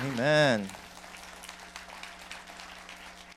[0.00, 0.68] Amen.